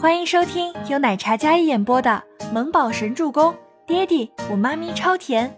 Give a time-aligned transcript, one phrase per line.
[0.00, 3.52] 欢迎收听由奶茶嘉一演播的《萌宝神助攻》，
[3.86, 5.54] 爹地我妈咪超甜，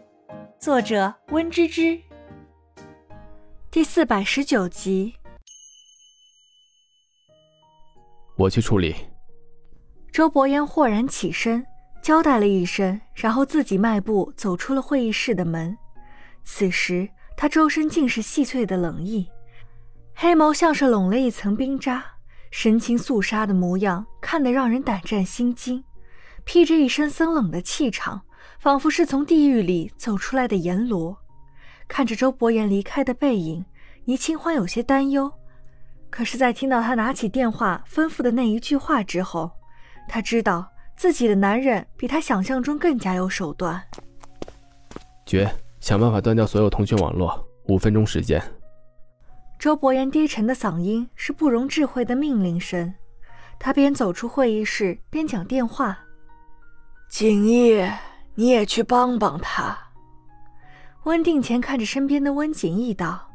[0.58, 1.96] 作者温芝芝。
[3.70, 5.14] 第四百十九集。
[8.34, 8.96] 我去处理。
[10.10, 11.64] 周伯言豁然起身，
[12.02, 15.78] 交代了一声，然后自己迈步走出了会议室的门。
[16.42, 19.30] 此时他周身尽是细碎的冷意，
[20.16, 22.04] 黑眸像是拢了一层冰渣。
[22.52, 25.82] 神情肃杀的模样，看得让人胆战心惊，
[26.44, 28.20] 披着一身森冷的气场，
[28.60, 31.16] 仿佛是从地狱里走出来的阎罗。
[31.88, 33.64] 看着周伯言离开的背影，
[34.04, 35.32] 倪清欢有些担忧。
[36.10, 39.50] 可是，在听到他拿起电话吩咐的那一句话之后，
[40.06, 43.82] 他知道自己的男人比他想象中更加有手段。
[45.24, 48.40] 绝，想办法断掉所有通讯网络，五分钟时间。
[49.62, 52.92] 周伯言低沉的嗓音是不容置喙的命令声，
[53.60, 55.96] 他边走出会议室边讲电话
[57.08, 57.88] ：“景逸，
[58.34, 59.78] 你也去帮帮他。”
[61.06, 63.30] 温定前看着身边的温景逸道：“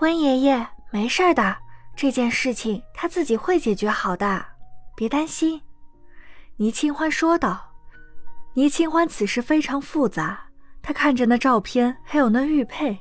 [0.00, 1.58] 温爷爷，没事的，
[1.94, 4.42] 这件事情他自己会解决好的，
[4.96, 5.60] 别担心。”
[6.56, 7.70] 倪清欢说道。
[8.54, 10.42] 倪清欢此时非常复杂，
[10.80, 12.98] 他看着那照片，还有那玉佩。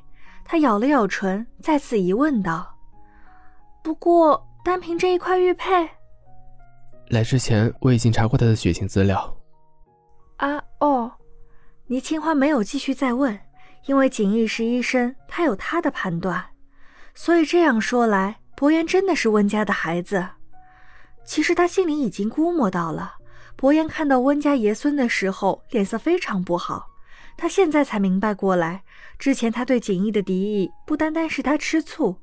[0.51, 2.75] 他咬了咬唇，再次疑问道
[3.83, 5.87] ：“不过，单凭这一块玉佩，
[7.09, 9.37] 来之前我已经查过他的血型资料。”
[10.37, 11.11] 啊哦，
[11.85, 13.39] 倪清欢没有继续再问，
[13.85, 16.43] 因为锦逸是医生，他有他的判断。
[17.13, 20.27] 所以这样说来，伯言真的是温家的孩子。
[21.23, 23.13] 其实他心里已经估摸到了，
[23.55, 26.88] 伯言看到温家爷孙的时候，脸色非常不好。
[27.39, 28.83] 他现在才明白过来，
[29.17, 32.17] 之前他对景逸的敌意不单单是他吃醋，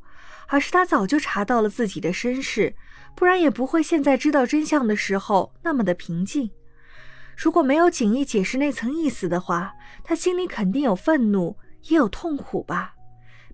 [0.49, 2.77] 而是他早就查到了自己的身世，
[3.15, 6.51] 不然也不会现在知道真相的时候那么的平静。
[7.37, 9.73] 如果没有景逸解释那层意思的话，
[10.05, 11.57] 他心里肯定有愤怒，
[11.89, 12.95] 也有痛苦吧。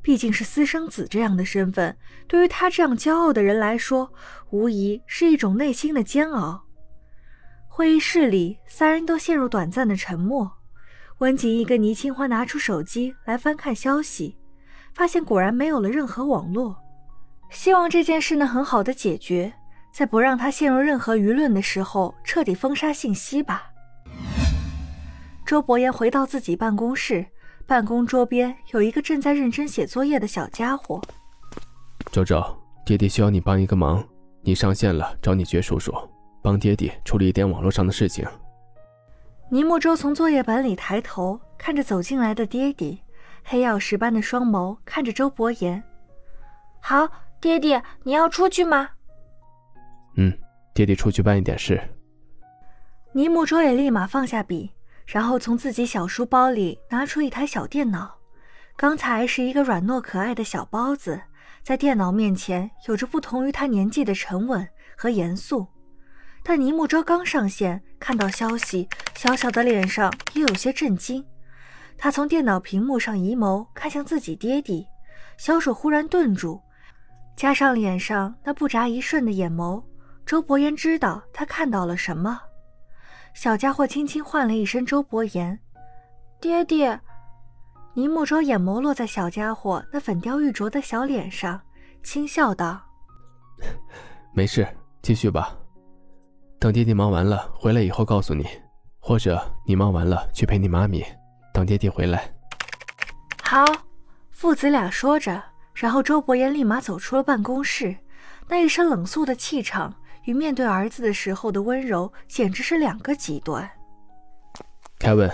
[0.02, 4.12] 毕竟是私生子这样的身份，对于他这样骄傲的人来说，
[4.50, 6.64] 无疑是一种内心的煎熬。
[7.68, 10.58] 会议室里，三人都陷入短暂的沉默。
[11.22, 14.36] 温景逸跟倪清欢拿出手机来翻看消息，
[14.92, 16.76] 发现果然没有了任何网络。
[17.48, 19.52] 希望这件事能很好的解决，
[19.94, 23.70] 在不让他陷入任何舆论的时候，彻底封杀信息吧。
[25.46, 27.24] 周伯言回到自己办公室，
[27.68, 31.00] 办公桌边有一个正在认真写作业的小家伙。
[32.10, 32.42] 周周，
[32.84, 34.04] 爹爹需要你帮一个忙，
[34.42, 35.94] 你上线了，找你绝叔叔
[36.42, 38.26] 帮爹爹处理一点网络上的事情。
[39.52, 43.02] 倪木舟从作业本里抬头看着走进来的爹地，
[43.44, 45.84] 黑曜石般的双眸看着周伯言。
[46.80, 47.06] 好，
[47.38, 48.88] 爹爹，你要出去吗？
[50.16, 50.32] 嗯，
[50.72, 51.78] 爹爹出去办一点事。
[53.12, 54.72] 倪木舟也立马放下笔，
[55.04, 58.16] 然后从自己小书包里拿出一台小电脑。
[58.74, 61.20] 刚才是一个软糯可爱的小包子，
[61.62, 65.66] 在电脑面前有着不同于他年纪的沉稳和严肃。
[66.44, 71.24] 但倪木舟刚上线，看到消息，小小的脸上也有些震惊。
[71.96, 74.86] 他从电脑屏幕上移眸看向自己爹地，
[75.36, 76.60] 小手忽然顿住，
[77.36, 79.82] 加上脸上那不眨一瞬的眼眸，
[80.26, 82.40] 周伯言知道他看到了什么。
[83.34, 85.58] 小家伙轻轻唤了一声周伯言
[86.40, 87.00] ：“爹爹。”
[87.94, 91.60] 倪木舟眼眸落在小家伙那粉雕玉琢的小脸上，
[92.02, 92.82] 轻笑道
[94.34, 94.66] ：“没事，
[95.02, 95.56] 继续吧。”
[96.62, 98.46] 等爹爹忙完了回来以后告诉你，
[99.00, 99.36] 或者
[99.66, 101.04] 你忙完了去陪你妈咪，
[101.52, 102.32] 等爹爹回来。
[103.42, 103.64] 好，
[104.30, 105.42] 父子俩说着，
[105.74, 107.96] 然后周伯言立马走出了办公室，
[108.46, 109.92] 那一身冷肃的气场
[110.22, 113.68] 与面对儿子的时候的温柔简直是两个极端。
[115.00, 115.28] 凯文，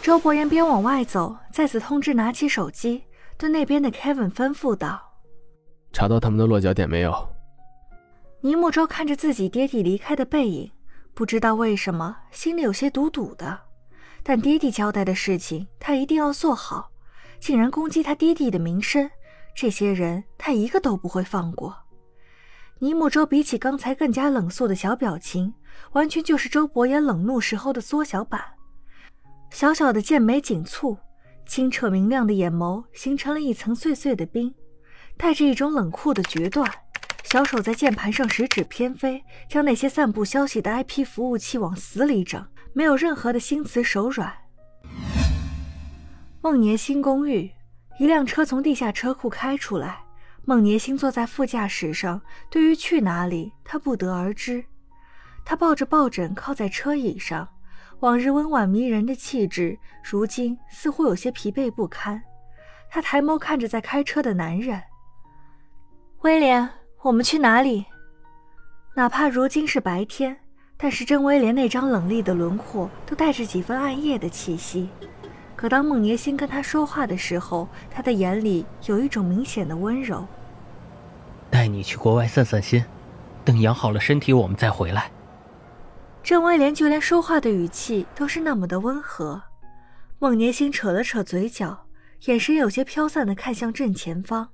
[0.00, 3.04] 周伯言边往外走，再次通知拿起手机，
[3.36, 4.98] 对那边的 Kevin 吩咐道
[5.92, 7.14] ：“查到他们的落脚点没有？”
[8.44, 10.70] 倪木舟看着自己爹地离开的背影，
[11.14, 13.58] 不知道为什么心里有些堵堵的。
[14.22, 16.90] 但爹地交代的事情，他一定要做好。
[17.40, 19.10] 竟然攻击他爹地的名声，
[19.56, 21.74] 这些人他一个都不会放过。
[22.80, 25.54] 倪木舟比起刚才更加冷肃的小表情，
[25.92, 28.44] 完全就是周伯言冷怒时候的缩小版。
[29.52, 30.98] 小小的剑眉紧蹙，
[31.46, 34.54] 清澈明亮的眼眸形成了一层碎碎的冰，
[35.16, 36.70] 带着一种冷酷的决断。
[37.24, 44.32] 小手在键盘上十指偏飞，将那些散布消息的 IP 服务器往死里整，没有任何的心慈手软。
[46.40, 47.50] 孟年新公寓，
[47.98, 50.04] 一辆车从地下车库开出来，
[50.44, 54.64] 孟年新坐在副驾驶上，对于去哪里，他不得而知。
[55.44, 57.48] 他抱着抱枕靠在车椅上，
[58.00, 62.22] 往日温婉迷人的气质，如今似乎有些疲惫不堪。
[62.90, 64.80] 他抬眸看着在开车的男人，
[66.20, 66.70] 威廉，
[67.04, 67.84] 我们去哪里？
[68.94, 70.34] 哪怕如今是白天，
[70.78, 74.88] 但是真威廉那张冷厉的轮廓都带着几分暗夜的气息。
[75.54, 80.26] 可当孟年星跟他说话的时候，他的眼里有一种明显的温柔。
[81.50, 82.82] 带你去国外散散心，
[83.44, 85.10] 等养好了身体，我们再回来。
[86.22, 89.42] 郑威廉就连说话的语气都是那么的温和。
[90.18, 91.84] 孟年星扯了扯嘴角，
[92.24, 94.48] 眼神有些飘散的看向正前方。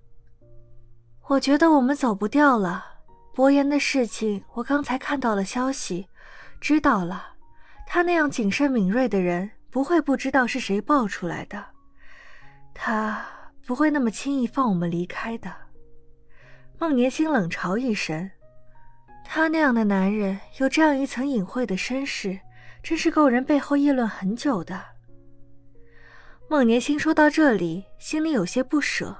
[1.31, 2.85] 我觉得我们走不掉了。
[3.32, 6.09] 伯言的事情，我刚才看到了消息，
[6.61, 7.35] 知道了。
[7.87, 9.49] 他那样谨慎敏锐的人。
[9.71, 11.65] 不会不知道是谁爆出来的，
[12.75, 13.25] 他
[13.65, 15.55] 不会那么轻易放我们离开的。
[16.77, 18.29] 孟年星冷嘲一声，
[19.25, 22.41] 他那样的男人有这样一层隐晦的身世，
[22.83, 24.83] 真是够人背后议论很久的。
[26.49, 29.17] 孟年星说到这里，心里有些不舍，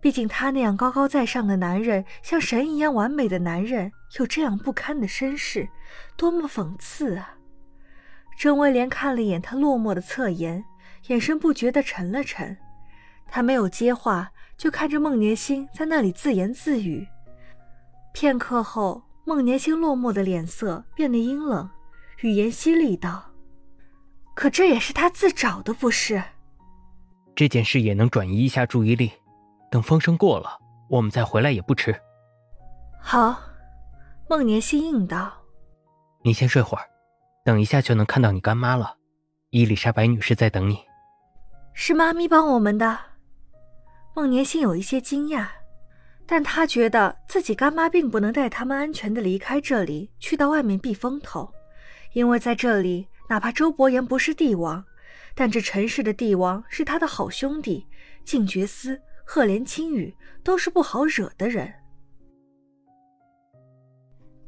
[0.00, 5.68] 毕竟他那样高高在上的男人，像神一样完美的男人，有这样不堪的身世，
[6.16, 7.34] 多么讽刺啊！
[8.38, 10.64] 郑威廉看了眼他落寞的侧颜，
[11.08, 12.56] 眼神不觉地沉了沉。
[13.26, 17.06] 他没有接话，就看着孟年星在那里自言自语。
[18.14, 21.68] 片刻后，孟年星落寞的脸色变得阴冷，
[22.20, 23.32] 语言犀利道
[24.34, 26.22] ：“可这也是他自找的，不是？
[27.34, 29.12] 这件事也能转移一下注意力，
[29.70, 31.94] 等风声过了，我们再回来也不迟。”
[33.00, 33.40] 好，
[34.28, 35.32] 孟年心应道
[36.22, 36.84] ：“你先睡会儿。”
[37.44, 38.96] 等一下就能看到你干妈了，
[39.50, 40.80] 伊丽莎白女士在等你。
[41.72, 42.98] 是妈咪帮我们的。
[44.14, 45.46] 孟年心有一些惊讶，
[46.26, 51.50] 但他觉得自己干妈并不能带他们安全的离开这里，去到外面避风头，
[52.12, 54.84] 因为在这里，哪怕周伯言不是帝王，
[55.34, 57.86] 但这尘世的帝王是他的好兄弟，
[58.24, 59.00] 静觉司、
[59.30, 61.70] 赫连青羽都是不好惹的人。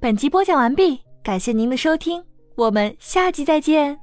[0.01, 2.25] 本集播讲完毕，感谢您的收听。
[2.57, 4.01] 我们下集再见。